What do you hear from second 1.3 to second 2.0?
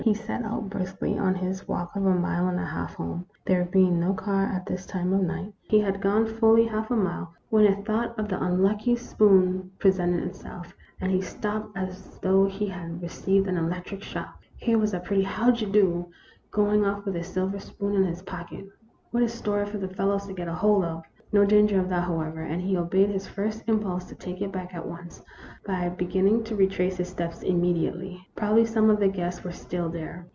his walk